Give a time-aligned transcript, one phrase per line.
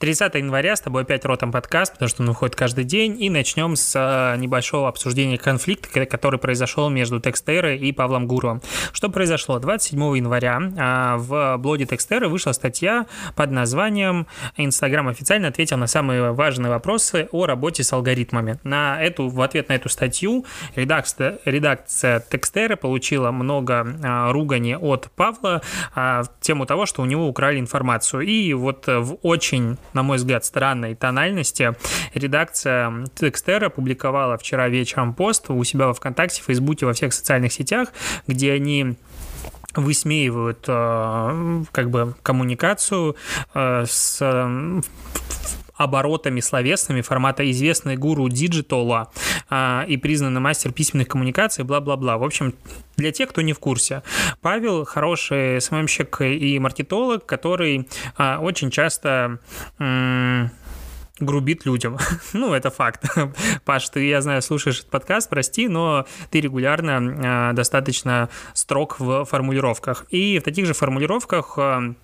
[0.00, 3.76] 30 января с тобой опять Ротом подкаст, потому что он выходит каждый день, и начнем
[3.76, 8.60] с э, небольшого обсуждения конфликта, который произошел между Текстерой и Павлом Гуровым.
[8.92, 9.60] Что произошло?
[9.60, 14.26] 27 января э, в блоге Текстеры вышла статья под названием
[14.56, 18.58] «Инстаграм официально ответил на самые важные вопросы о работе с алгоритмами».
[18.64, 25.08] На эту, в ответ на эту статью редакция, редакция Текстеры получила много э, ругани от
[25.14, 25.62] Павла
[25.94, 28.22] в тему того, что у него украли информацию.
[28.22, 31.74] И вот в очень на мой взгляд, странной тональности,
[32.14, 37.88] редакция Текстера опубликовала вчера вечером пост у себя во ВКонтакте, Фейсбуке, во всех социальных сетях,
[38.26, 38.96] где они
[39.74, 43.16] высмеивают э, как бы коммуникацию
[43.54, 44.20] э, с
[45.76, 49.10] оборотами словесными формата известный гуру digital а
[49.50, 52.18] а, и признанный мастер письменных коммуникаций, бла-бла-бла.
[52.18, 52.54] В общем,
[52.96, 54.02] для тех, кто не в курсе,
[54.40, 59.38] Павел хороший SMM щик и маркетолог, который а, очень часто
[59.78, 60.50] м-
[61.20, 61.98] грубит людям.
[62.32, 63.04] ну, это факт.
[63.64, 69.24] Паш, ты, я знаю, слушаешь этот подкаст, прости, но ты регулярно э, достаточно строг в
[69.24, 70.06] формулировках.
[70.10, 71.94] И в таких же формулировках э,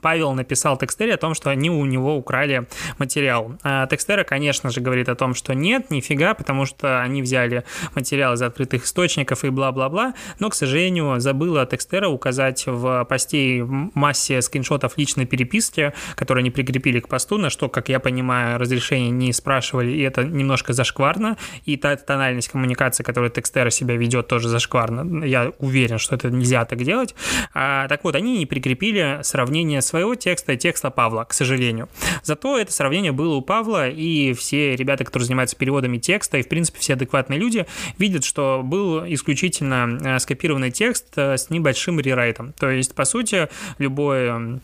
[0.00, 2.66] Павел написал Текстере о том, что они у него украли
[2.98, 3.56] материал.
[3.62, 8.34] А Текстера, конечно же, говорит о том, что нет, нифига, потому что они взяли материал
[8.34, 14.96] из открытых источников и бла-бла-бла, но, к сожалению, забыла Текстера указать в посте массе скриншотов
[14.96, 19.90] личной переписки, которые они прикрепили к посту, на что, как я понимаю, разрешение не спрашивали,
[19.90, 25.24] и это немножко зашкварно, и та тональность коммуникации, которую Текстера себя ведет, тоже зашкварно.
[25.24, 27.14] Я уверен, что это нельзя так делать.
[27.54, 31.88] А, так вот, они не прикрепили сравнение с своего текста текста Павла, к сожалению.
[32.22, 36.48] Зато это сравнение было у Павла, и все ребята, которые занимаются переводами текста, и, в
[36.48, 37.66] принципе, все адекватные люди,
[37.98, 42.52] видят, что был исключительно э, скопированный текст э, с небольшим рерайтом.
[42.52, 44.60] То есть, по сути, любой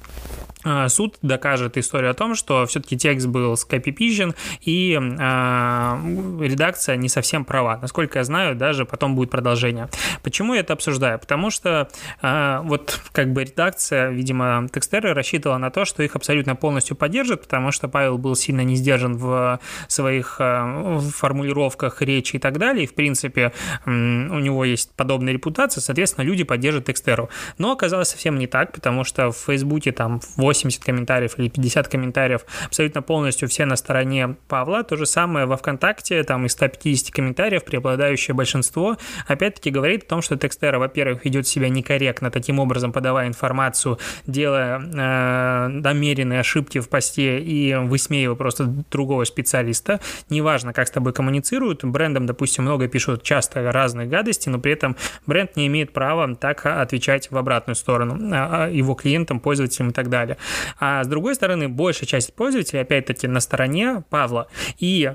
[0.88, 7.44] суд докажет историю о том, что все-таки текст был скопипизжен, и э, редакция не совсем
[7.44, 7.78] права.
[7.80, 9.88] Насколько я знаю, даже потом будет продолжение.
[10.22, 11.18] Почему я это обсуждаю?
[11.18, 11.88] Потому что
[12.22, 17.42] э, вот как бы редакция, видимо, текстеры рассчитывала на то, что их абсолютно полностью поддержат,
[17.42, 22.84] потому что Павел был сильно не сдержан в своих э, формулировках речи и так далее.
[22.84, 23.52] И, в принципе,
[23.84, 27.28] у него есть подобная репутация, соответственно, люди поддержат Текстеру.
[27.58, 30.20] Но оказалось совсем не так, потому что в Фейсбуке там
[30.64, 34.82] 80 комментариев или 50 комментариев абсолютно полностью все на стороне Павла.
[34.82, 38.96] То же самое во ВКонтакте, там из 150 комментариев преобладающее большинство
[39.26, 44.78] опять-таки говорит о том, что Текстера, во-первых, ведет себя некорректно, таким образом подавая информацию, делая
[44.78, 50.00] э, намеренные ошибки в посте и высмеивая просто другого специалиста.
[50.30, 54.96] Неважно, как с тобой коммуницируют, брендом, допустим, много пишут часто разные гадости, но при этом
[55.26, 60.08] бренд не имеет права так отвечать в обратную сторону а, его клиентам, пользователям и так
[60.08, 60.36] далее.
[60.78, 64.48] А с другой стороны, большая часть пользователей, опять-таки, на стороне Павла.
[64.78, 65.12] И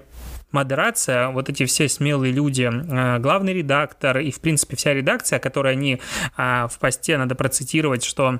[0.51, 5.73] модерация, вот эти все смелые люди, э, главный редактор и, в принципе, вся редакция, которую
[5.73, 6.01] они
[6.35, 8.39] а, в посте, надо процитировать, что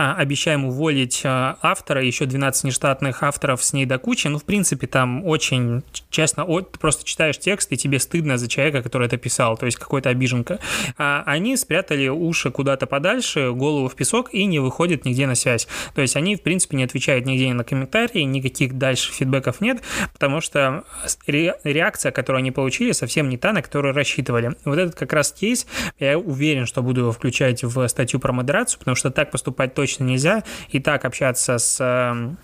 [0.00, 4.28] обещаем уволить а, автора, еще 12 нештатных авторов с ней до кучи.
[4.28, 8.82] Ну, в принципе, там очень, честно, ты просто читаешь текст, и тебе стыдно за человека,
[8.82, 10.58] который это писал, то есть какой-то обиженка.
[10.98, 15.68] А они спрятали уши куда-то подальше, голову в песок и не выходят нигде на связь.
[15.94, 20.40] То есть они, в принципе, не отвечают нигде на комментарии, никаких дальше фидбэков нет, потому
[20.40, 20.84] что
[21.26, 24.56] реакция, которую они получили, совсем не та, на которую рассчитывали.
[24.64, 25.66] Вот этот как раз кейс,
[25.98, 29.89] я уверен, что буду его включать в статью про модерацию, потому что так поступать точно
[29.98, 32.38] нельзя, и так общаться с эм,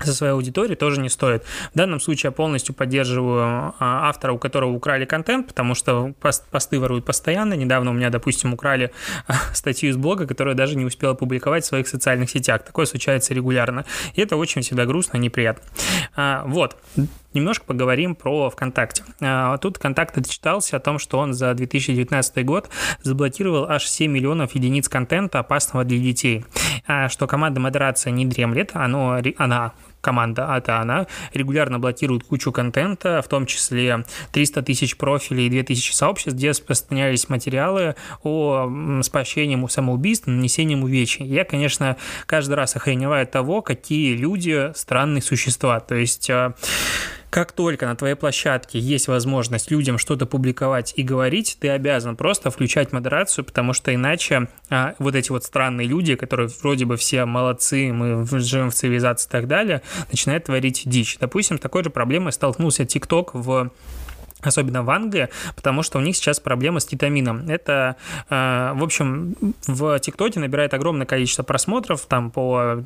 [0.00, 1.44] со своей аудиторией тоже не стоит.
[1.72, 6.80] В данном случае я полностью поддерживаю а, автора, у которого украли контент, потому что посты
[6.80, 7.54] воруют постоянно.
[7.54, 8.92] Недавно у меня, допустим, украли
[9.26, 12.64] а, статью из блога, которую я даже не успел опубликовать в своих социальных сетях.
[12.64, 13.84] Такое случается регулярно.
[14.14, 15.64] И это очень всегда грустно и неприятно.
[16.16, 16.76] А, вот
[17.34, 19.04] немножко поговорим про ВКонтакте.
[19.60, 22.68] Тут ВКонтакте отчитался о том, что он за 2019 год
[23.02, 26.44] заблокировал аж 7 миллионов единиц контента, опасного для детей.
[27.08, 33.28] Что команда модерации не дремлет, оно, она команда это она регулярно блокирует кучу контента, в
[33.28, 40.82] том числе 300 тысяч профилей и 2000 сообществ, где распространялись материалы о спасении самоубийств, нанесением
[40.82, 41.24] увечий.
[41.24, 41.96] Я, конечно,
[42.26, 45.78] каждый раз охреневаю от того, какие люди странные существа.
[45.80, 46.52] То есть э,
[47.32, 52.50] как только на твоей площадке есть возможность людям что-то публиковать и говорить, ты обязан просто
[52.50, 57.24] включать модерацию, потому что иначе а, вот эти вот странные люди, которые вроде бы все
[57.24, 59.80] молодцы, мы живем в цивилизации и так далее,
[60.10, 61.16] начинают творить дичь.
[61.18, 63.70] Допустим, с такой же проблемой столкнулся TikTok в
[64.42, 67.48] особенно в Англии, потому что у них сейчас проблема с кетамином.
[67.48, 67.96] Это,
[68.28, 69.36] э, в общем,
[69.66, 72.84] в ТикТоке набирает огромное количество просмотров, там по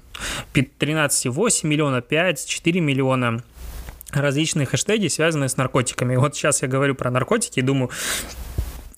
[0.52, 3.42] 13,8 миллиона, 5, 4 миллиона
[4.22, 6.16] различные хэштеги, связанные с наркотиками.
[6.16, 7.90] Вот сейчас я говорю про наркотики и думаю,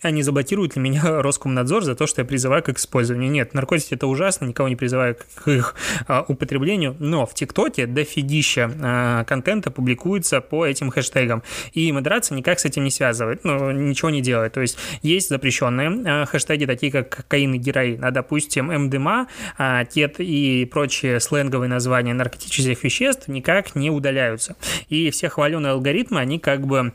[0.02, 3.30] а не заблокирует ли меня Роскомнадзор за то, что я призываю к их использованию.
[3.30, 5.74] Нет, наркотики это ужасно, никого не призываю к их
[6.06, 11.42] а, употреблению, но в ТикТоке дофигища а, контента публикуется по этим хэштегам,
[11.72, 14.52] и модерация никак с этим не связывает, ну, ничего не делает.
[14.52, 19.84] То есть есть запрещенные а, хэштеги, такие как кокаин и героин, а, допустим, МДМА, а,
[19.84, 24.56] ТЕТ и прочие сленговые названия наркотических веществ никак не удаляются.
[24.88, 26.92] И все хваленые алгоритмы, они как бы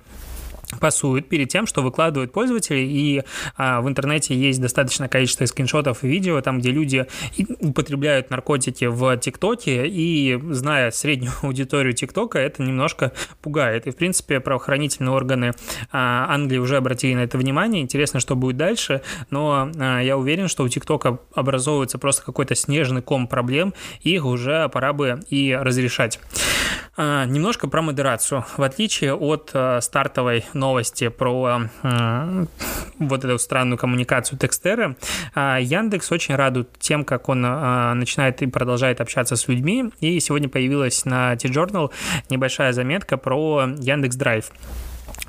[0.80, 3.24] пасуют перед тем, что выкладывают пользователи, и
[3.58, 7.06] а, в интернете есть достаточное количество скриншотов и видео, там, где люди
[7.60, 13.12] употребляют наркотики в ТикТоке, и зная среднюю аудиторию ТикТока, это немножко
[13.42, 13.88] пугает.
[13.88, 15.52] И, в принципе, правоохранительные органы
[15.92, 17.82] а, Англии уже обратили на это внимание.
[17.82, 23.02] Интересно, что будет дальше, но а, я уверен, что у ТикТока образовывается просто какой-то снежный
[23.02, 26.20] ком проблем, и их уже пора бы и разрешать.
[26.96, 28.46] А, немножко про модерацию.
[28.58, 32.46] В отличие от а, стартовой новости про а,
[33.00, 34.96] вот эту странную коммуникацию Текстеры,
[35.36, 39.92] Яндекс очень радует тем, как он начинает и продолжает общаться с людьми.
[40.00, 41.92] И сегодня появилась на T-Journal
[42.30, 44.52] небольшая заметка про Яндекс Драйв.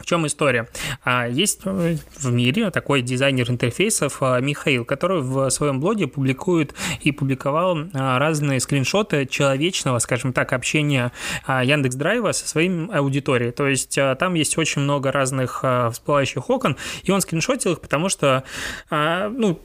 [0.04, 0.68] В чем история?
[1.02, 6.74] А, есть э, в мире такой дизайнер интерфейсов а, Михаил, который в своем блоге публикует
[7.00, 11.10] и публиковал а, разные скриншоты человечного, скажем так, общения
[11.48, 13.50] Яндекс Драйва со своим аудиторией.
[13.50, 18.44] То есть там есть очень много разных всплывающих окон, и он скриншотил их, потому что
[18.90, 19.58] ну,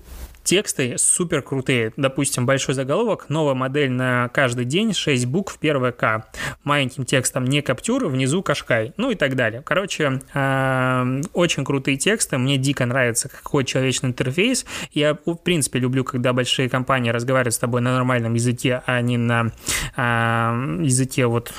[0.49, 1.93] Тексты супер крутые.
[1.95, 6.25] Допустим, большой заголовок, новая модель на каждый день, 6 букв, первое К.
[6.63, 9.61] Маленьким текстом не каптюр, внизу кашкай, ну и так далее.
[9.63, 14.65] Короче, э, очень крутые тексты, мне дико нравится какой человечный интерфейс.
[14.91, 19.17] Я, в принципе, люблю, когда большие компании разговаривают с тобой на нормальном языке, а не
[19.17, 19.51] на
[19.95, 21.53] э, языке вот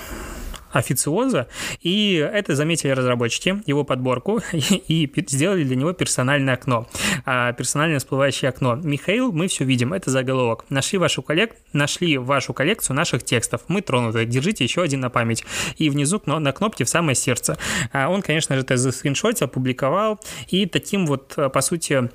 [0.73, 1.49] официоза,
[1.81, 6.87] и это заметили разработчики, его подборку, и, сделали для него персональное окно,
[7.25, 8.77] а, персональное всплывающее окно.
[8.77, 10.65] Михаил, мы все видим, это заголовок.
[10.69, 11.55] Нашли вашу, коллек...
[11.73, 15.45] Нашли вашу коллекцию наших текстов, мы тронуты, держите еще один на память.
[15.77, 17.57] И внизу на кнопке в самое сердце.
[17.93, 22.11] А он, конечно же, это заскриншотил, опубликовал, и таким вот, по сути,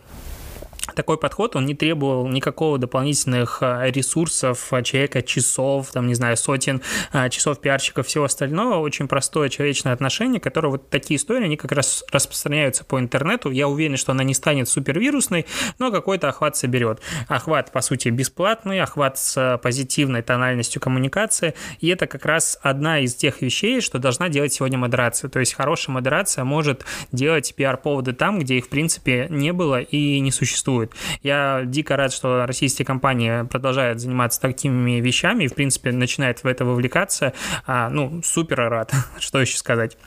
[0.95, 6.38] такой подход, он не требовал никакого дополнительных а, ресурсов а, человека, часов, там, не знаю,
[6.38, 6.81] сотен
[7.12, 8.80] а, часов пиарщиков, всего остального.
[8.80, 13.51] Очень простое человечное отношение, которое вот такие истории, они как раз распространяются по интернету.
[13.51, 15.45] Я уверен, что она не станет супервирусной,
[15.80, 17.01] но какой-то охват соберет.
[17.27, 23.15] Охват, по сути, бесплатный, охват с позитивной тональностью коммуникации, и это как раз одна из
[23.15, 25.30] тех вещей, что должна делать сегодня модерация.
[25.30, 30.19] То есть хорошая модерация может делать пиар-поводы там, где их, в принципе, не было и
[30.19, 30.91] не существует существует.
[31.23, 36.47] Я дико рад, что российские компании продолжают заниматься такими вещами и, в принципе, начинает в
[36.47, 37.33] это вовлекаться.
[37.65, 39.97] А, ну, супер рад, что еще сказать.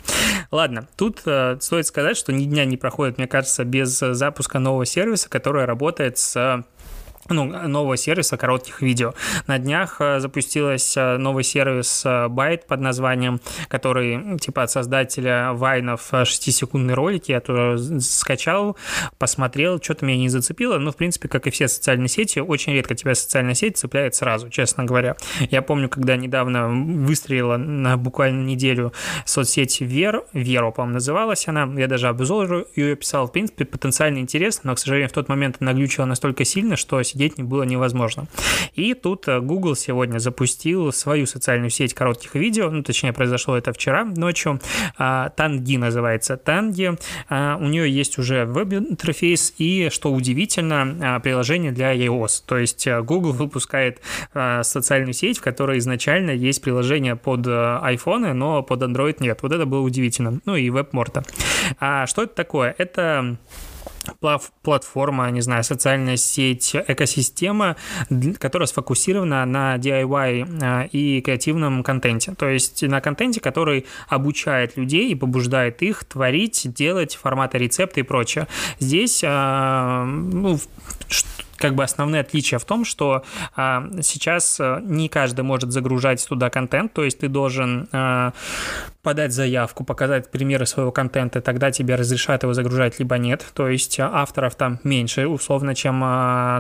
[0.51, 4.87] Ладно, тут э, стоит сказать, что ни дня не проходит, мне кажется, без запуска нового
[4.87, 6.65] сервиса, который работает с
[7.29, 9.15] ну, нового сервиса коротких видео.
[9.47, 15.53] На днях э, запустилась э, новый сервис э, Byte под названием, который типа от создателя
[15.53, 17.33] вайнов 6-секундные ролики.
[17.33, 18.77] Я туда скачал,
[19.19, 20.79] посмотрел, что-то меня не зацепило.
[20.79, 24.49] Но, в принципе, как и все социальные сети, очень редко тебя социальная сеть цепляет сразу,
[24.49, 25.17] честно говоря.
[25.51, 28.93] Я помню, когда недавно выстрелила на буквально неделю
[29.25, 31.69] соцсеть Вер, Веру, по-моему, называлась она.
[31.77, 33.27] Я даже обзор ее писал.
[33.27, 37.03] В принципе, потенциально интересно, но, к сожалению, в тот момент она глючила настолько сильно, что
[37.09, 38.27] сидеть не было невозможно.
[38.75, 43.73] И тут э, Google сегодня запустил свою социальную сеть коротких видео, ну, точнее, произошло это
[43.73, 44.61] вчера ночью,
[44.97, 46.37] Танги называется.
[46.37, 46.97] Танги,
[47.31, 52.43] у нее есть уже веб-интерфейс и, что удивительно, а, приложение для iOS.
[52.47, 54.01] То есть э, Google выпускает
[54.63, 59.41] социальную сеть, в которой изначально есть приложение под э, iPhone, но под Android нет.
[59.43, 60.41] Вот это было удивительно.
[60.45, 61.27] Ну и WebMorta.
[61.81, 62.75] А что это такое?
[62.79, 63.37] Это
[64.63, 67.77] платформа, не знаю, социальная сеть, экосистема,
[68.39, 72.35] которая сфокусирована на DIY а, и креативном контенте.
[72.35, 78.03] То есть на контенте, который обучает людей и побуждает их творить, делать форматы рецепта и
[78.03, 78.47] прочее.
[78.79, 80.59] Здесь а, ну,
[81.59, 83.25] как бы основные отличия в том, что
[83.57, 88.33] а, сейчас не каждый может загружать туда контент, то есть ты должен а,
[89.03, 93.45] подать заявку, показать примеры своего контента, тогда тебе разрешат его загружать, либо нет.
[93.55, 96.01] То есть авторов там меньше, условно, чем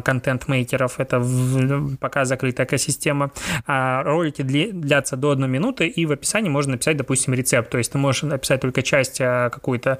[0.02, 0.98] контент-мейкеров.
[0.98, 3.32] Это в, пока закрытая экосистема.
[3.66, 7.70] А ролики длятся до одной минуты, и в описании можно написать, допустим, рецепт.
[7.70, 9.98] То есть ты можешь написать только часть какую-то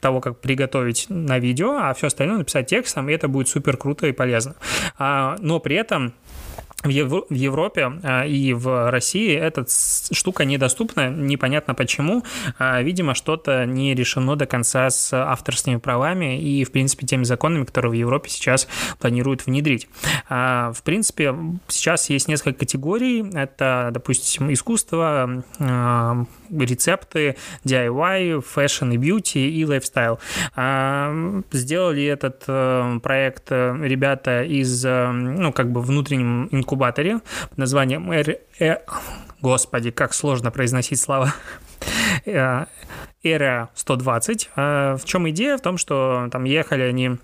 [0.00, 4.01] того, как приготовить на видео, а все остальное написать текстом, и это будет супер круто
[4.06, 4.54] и полезно.
[4.98, 6.14] Но при этом
[6.82, 9.66] в, Ев- в Европе а, и в России эта
[10.12, 12.24] штука недоступна, непонятно почему.
[12.58, 17.64] А, видимо, что-то не решено до конца с авторскими правами и, в принципе, теми законами,
[17.64, 19.88] которые в Европе сейчас планируют внедрить.
[20.28, 21.34] А, в принципе,
[21.68, 23.24] сейчас есть несколько категорий.
[23.34, 25.44] Это, допустим, искусство,
[26.50, 30.18] рецепты, DIY, fashion и beauty и lifestyle.
[31.52, 38.10] Сделали этот э, проект э, ребята из, э, ну, как бы внутреннем инкубаторе под названием
[38.10, 38.38] R...
[39.40, 41.34] Господи, как сложно произносить слова.
[42.24, 44.50] Area 120.
[44.56, 45.58] В чем идея?
[45.58, 47.16] В том, что там ехали они а,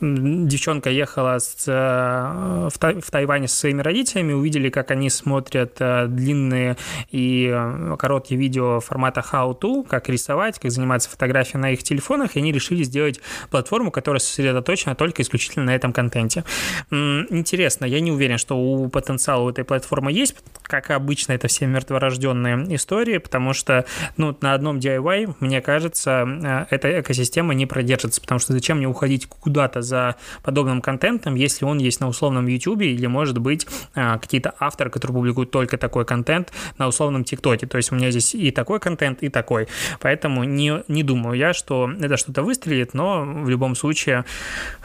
[0.00, 6.06] девчонка ехала с, э, в, в Тайване со своими родителями, увидели, как они смотрят э,
[6.08, 6.76] длинные
[7.10, 12.36] и э, короткие видео формата How To, как рисовать, как заниматься фотографией на их телефонах,
[12.36, 16.44] и они решили сделать платформу, которая сосредоточена только исключительно на этом контенте.
[16.90, 21.66] Интересно, я не уверен, что у потенциала у этой платформы есть, как обычно, это все
[21.66, 28.38] мертворожденные истории, потому что ну, на одном DIY, мне кажется, эта экосистема не продержится, потому
[28.38, 32.82] что зачем мне уходить уходить куда-то за подобным контентом, если он есть на условном YouTube
[32.82, 37.66] или, может быть, а, какие-то авторы, которые публикуют только такой контент на условном ТикТоке.
[37.66, 39.68] То есть у меня здесь и такой контент, и такой.
[40.00, 44.24] Поэтому не, не думаю я, что это что-то выстрелит, но в любом случае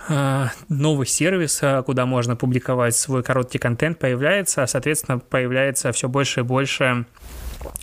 [0.10, 6.42] а, новый сервис, а, куда можно публиковать свой короткий контент, появляется, соответственно, появляется все больше
[6.42, 7.06] и больше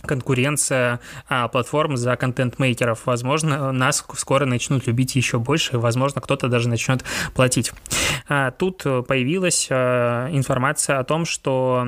[0.01, 3.05] конкуренция а, платформ за контент-мейкеров.
[3.05, 7.03] Возможно, нас скоро начнут любить еще больше, и, возможно, кто-то даже начнет
[7.33, 7.71] платить.
[8.27, 11.85] А, тут появилась а, информация о том, что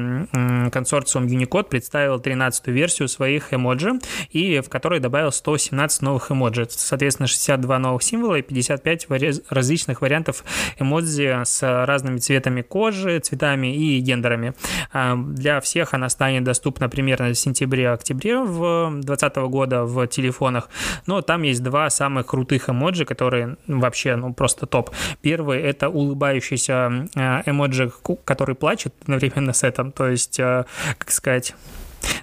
[0.72, 3.94] консорциум Unicode представил 13-ю версию своих эмоджи,
[4.32, 6.68] и в которой добавил 117 новых эмоджи.
[6.70, 9.08] Соответственно, 62 новых символа и 55
[9.50, 10.44] различных вариантов
[10.80, 14.54] эмодзи с разными цветами кожи, цветами и гендерами.
[14.92, 20.70] А, для всех она станет доступна примерно в сентябре сентябре-октябре в 2020 года в телефонах,
[21.06, 24.92] но там есть два самых крутых эмоджи, которые вообще, ну, просто топ.
[25.22, 26.29] Первый— это улыбающийся
[27.16, 27.92] э, эмоджи,
[28.26, 30.66] который плачет одновременно с этим, то есть, э,
[30.98, 31.54] как сказать,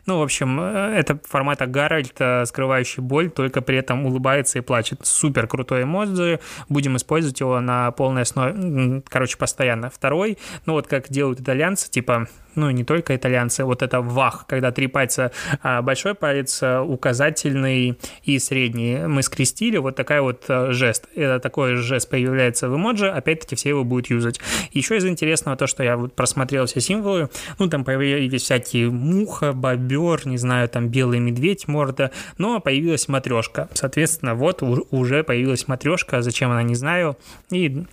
[0.07, 5.00] ну, в общем, э, это формата Гарольд, скрывающий боль, только при этом улыбается и плачет.
[5.05, 6.40] Супер крутой эмодзи.
[6.69, 9.90] Будем использовать его на полной основе, короче, постоянно.
[9.90, 14.73] Второй, ну вот как делают итальянцы, типа ну, не только итальянцы, вот это вах, когда
[14.73, 15.31] три пальца,
[15.62, 21.07] а большой палец, а, указательный и средний мы скрестили, вот такая вот жест.
[21.14, 24.40] Это такой жест появляется в эмоджи, опять-таки все его будут юзать.
[24.73, 27.28] Еще из интересного то, что я вот просмотрел все символы,
[27.59, 33.68] ну, там появились всякие муха, бобер, не знаю, там белый медведь, морда, но появилась матрешка.
[33.75, 37.16] Соответственно, вот уже появилась матрешка, зачем она, не знаю,
[37.50, 37.85] и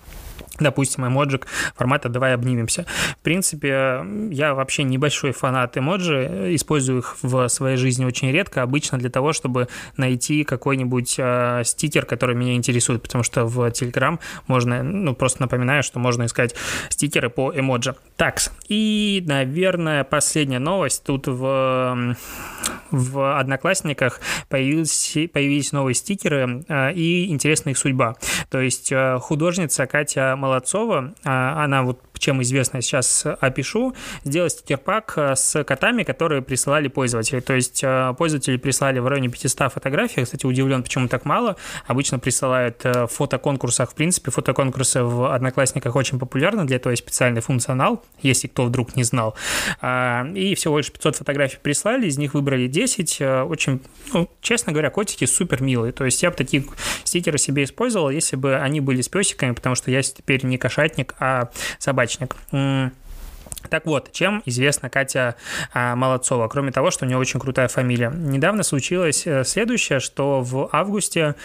[0.59, 2.85] допустим, эмоджик формата «давай обнимемся».
[3.19, 8.97] В принципе, я вообще небольшой фанат эмоджи, использую их в своей жизни очень редко, обычно
[8.97, 9.67] для того, чтобы
[9.97, 15.83] найти какой-нибудь э, стикер, который меня интересует, потому что в Telegram можно, ну, просто напоминаю,
[15.83, 16.55] что можно искать
[16.89, 17.95] стикеры по эмоджи.
[18.15, 21.03] Так, и, наверное, последняя новость.
[21.03, 22.15] Тут в,
[22.91, 24.19] в Одноклассниках
[24.49, 28.15] появились, появились новые стикеры э, и интересная их судьба.
[28.49, 30.52] То есть э, художница Катя Молодцова,
[31.23, 37.41] а, она вот чем известно, сейчас опишу, сделать стикер-пак э, с котами, которые присылали пользователи.
[37.41, 40.23] То есть э, пользователи прислали в районе 500 фотографий.
[40.23, 41.57] Кстати, удивлен, почему так мало.
[41.85, 43.91] Обычно присылают э, в фотоконкурсах.
[43.91, 46.63] В принципе, фотоконкурсы в Одноклассниках очень популярны.
[46.63, 49.35] Для этого есть специальный функционал, если кто вдруг не знал.
[49.81, 53.21] А, и всего лишь 500 фотографий прислали, из них выбрали 10.
[53.21, 53.81] Очень,
[54.13, 55.91] ну, честно говоря, котики супер милые.
[55.91, 56.63] То есть я бы такие
[57.03, 61.15] стикеры себе использовал, если бы они были с песиками, потому что я теперь не кошатник,
[61.19, 61.49] а
[61.79, 62.35] собачник неудачник.
[63.69, 65.35] Так вот, чем известна Катя
[65.73, 68.11] а, Молодцова, кроме того, что у нее очень крутая фамилия.
[68.13, 71.35] Недавно случилось э, следующее, что в августе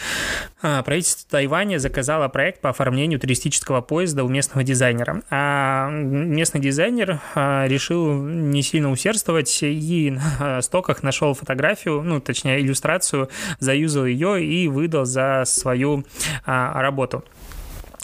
[0.60, 5.22] а, правительство Тайваня заказало проект по оформлению туристического поезда у местного дизайнера.
[5.30, 12.60] А местный дизайнер а, решил не сильно усердствовать и на стоках нашел фотографию, ну, точнее,
[12.60, 16.04] иллюстрацию, заюзал ее и выдал за свою
[16.44, 17.24] работу.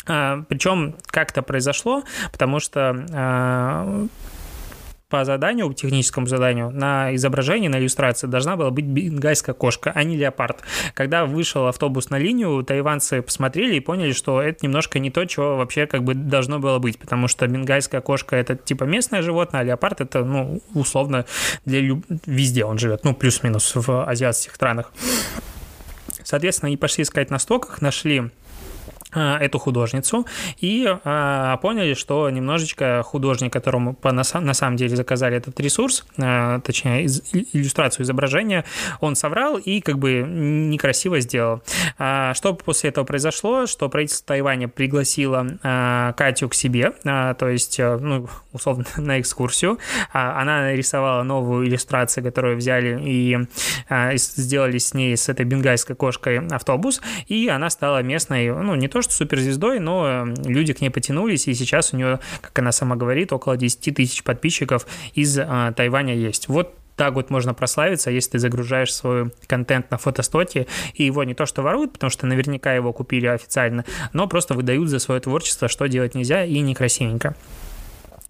[0.06, 4.06] А, Причем как это произошло, потому что а,
[5.14, 10.16] по заданию, техническому заданию, на изображении, на иллюстрации должна была быть бенгальская кошка, а не
[10.16, 10.62] леопард.
[10.94, 15.56] Когда вышел автобус на линию, тайванцы посмотрели и поняли, что это немножко не то, чего
[15.56, 19.62] вообще как бы должно было быть, потому что бенгальская кошка это типа местное животное, а
[19.64, 21.26] леопард это, ну, условно,
[21.64, 22.04] для люб...
[22.26, 24.92] везде он живет, ну, плюс-минус в азиатских странах.
[26.24, 28.30] Соответственно, они пошли искать на стоках, нашли
[29.14, 30.26] эту художницу
[30.60, 36.04] и а, поняли, что немножечко художник, которому по, на, на самом деле заказали этот ресурс,
[36.18, 38.64] а, точнее из, иллюстрацию изображения,
[39.00, 41.62] он соврал и как бы некрасиво сделал.
[41.98, 43.66] А, что после этого произошло?
[43.66, 49.20] Что правительство Тайваня пригласило а, Катю к себе, а, то есть, а, ну, условно, на
[49.20, 49.78] экскурсию.
[50.12, 53.38] А, она нарисовала новую иллюстрацию, которую взяли и
[53.88, 58.88] а, сделали с ней, с этой бенгальской кошкой автобус, и она стала местной, ну, не
[58.88, 62.72] то что суперзвездой, но эм, люди к ней потянулись, и сейчас у нее, как она
[62.72, 66.48] сама говорит, около 10 тысяч подписчиков из э, Тайваня есть.
[66.48, 71.34] Вот так вот можно прославиться, если ты загружаешь свой контент на фотостоке, и его не
[71.34, 75.68] то что воруют, потому что наверняка его купили официально, но просто выдают за свое творчество,
[75.68, 77.34] что делать нельзя и некрасивенько.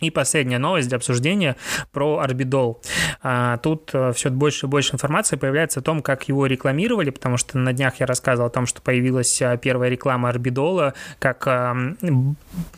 [0.04, 1.56] И последняя новость для обсуждения
[1.90, 2.82] про Арбидол.
[3.22, 7.38] А, тут э, все больше и больше информации появляется о том, как его рекламировали, потому
[7.38, 11.94] что на днях я рассказывал о том, что появилась э, первая реклама Арбидола как э,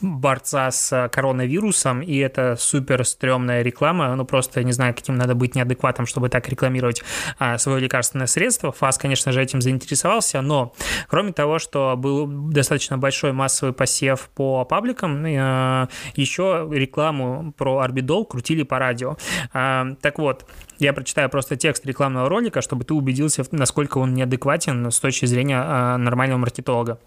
[0.01, 5.57] борца с коронавирусом, и это супер стрёмная реклама, ну просто не знаю, каким надо быть
[5.57, 7.03] неадекватом, чтобы так рекламировать
[7.41, 8.71] а, свое лекарственное средство.
[8.71, 10.75] ФАС, конечно же, этим заинтересовался, но
[11.09, 15.25] кроме того, что был достаточно большой массовый посев по пабликам,
[16.15, 19.17] еще реклама рекламу про Арбидол крутили по радио.
[19.53, 20.47] А, так вот,
[20.79, 25.61] я прочитаю просто текст рекламного ролика, чтобы ты убедился, насколько он неадекватен с точки зрения
[25.61, 26.99] а, нормального маркетолога.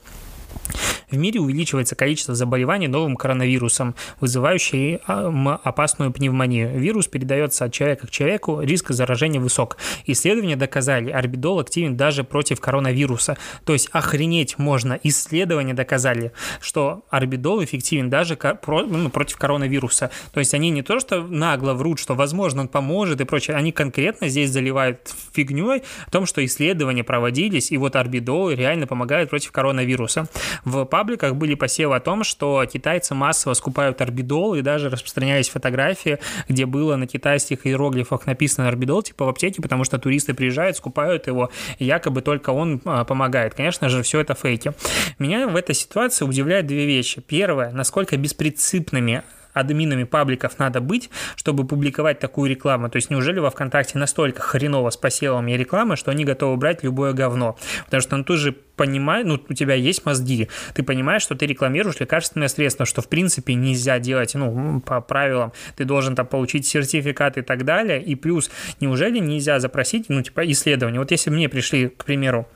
[1.11, 6.79] В мире увеличивается количество заболеваний новым коронавирусом, вызывающим а, опасную пневмонию.
[6.79, 9.77] Вирус передается от человека к человеку, риск заражения высок.
[10.05, 13.37] Исследования доказали, орбидол активен даже против коронавируса.
[13.65, 14.99] То есть охренеть можно.
[15.03, 20.11] Исследования доказали, что орбидол эффективен даже ну, против коронавируса.
[20.33, 23.71] То есть они не то, что нагло врут, что возможно он поможет и прочее, они
[23.71, 29.51] конкретно здесь заливают фигней о том, что исследования проводились, и вот орбидол реально помогает против
[29.51, 30.27] коронавируса.
[30.63, 36.19] В пабликах были посевы о том, что китайцы массово скупают орбидол, и даже распространялись фотографии,
[36.49, 41.27] где было на китайских иероглифах написано орбидол, типа в аптеке, потому что туристы приезжают, скупают
[41.27, 43.53] его, якобы только он а, помогает.
[43.53, 44.73] Конечно же, все это фейки.
[45.19, 47.21] Меня в этой ситуации удивляют две вещи.
[47.21, 49.23] Первое, насколько беспринципными
[49.59, 52.89] админами пабликов надо быть, чтобы публиковать такую рекламу?
[52.89, 57.13] То есть неужели во ВКонтакте настолько хреново с посевами рекламы, что они готовы брать любое
[57.13, 57.57] говно?
[57.85, 61.45] Потому что ну, ты же понимаешь, ну, у тебя есть мозги, ты понимаешь, что ты
[61.45, 66.65] рекламируешь лекарственное средство, что, в принципе, нельзя делать, ну, по правилам, ты должен там получить
[66.65, 71.01] сертификат и так далее, и плюс, неужели нельзя запросить, ну, типа, исследование?
[71.01, 72.47] Вот если мне пришли, к примеру,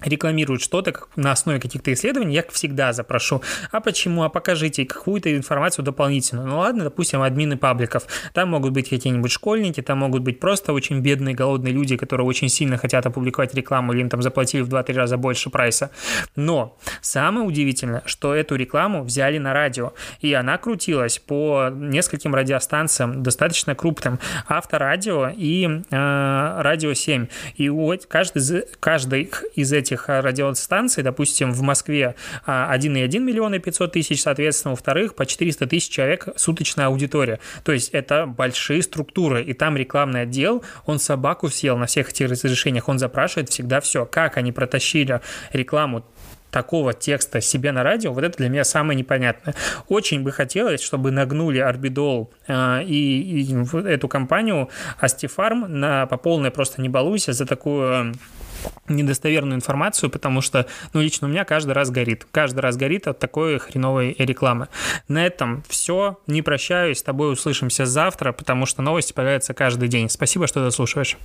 [0.00, 5.84] рекламируют что-то на основе каких-то исследований, я всегда запрошу, а почему, а покажите какую-то информацию
[5.84, 6.46] дополнительную.
[6.46, 8.06] Ну ладно, допустим, админы пабликов.
[8.32, 12.48] Там могут быть какие-нибудь школьники, там могут быть просто очень бедные, голодные люди, которые очень
[12.48, 15.90] сильно хотят опубликовать рекламу, или им там заплатили в 2-3 раза больше прайса.
[16.34, 23.22] Но самое удивительное, что эту рекламу взяли на радио, и она крутилась по нескольким радиостанциям,
[23.22, 27.26] достаточно крупным, авторадио и э, радио 7.
[27.56, 32.14] И вот каждый каждый из этих этих а, радиостанций, допустим, в Москве
[32.46, 37.40] 1,1 миллиона и 500 тысяч, соответственно, во-вторых, по 400 тысяч человек суточная аудитория.
[37.64, 42.30] То есть это большие структуры, и там рекламный отдел, он собаку съел на всех этих
[42.30, 44.04] разрешениях, он запрашивает всегда все.
[44.04, 45.20] Как они протащили
[45.52, 46.04] рекламу
[46.50, 49.54] такого текста себе на радио, вот это для меня самое непонятное.
[49.88, 56.50] Очень бы хотелось, чтобы нагнули Арбидол э, и, и эту компанию Астифарм на по полной
[56.50, 58.14] просто не балуйся за такую
[58.88, 62.26] недостоверную информацию, потому что, ну, лично у меня каждый раз горит.
[62.30, 64.68] Каждый раз горит от такой хреновой рекламы.
[65.08, 66.18] На этом все.
[66.26, 66.98] Не прощаюсь.
[66.98, 70.08] С тобой услышимся завтра, потому что новости появляются каждый день.
[70.08, 71.16] Спасибо, что дослушиваешь.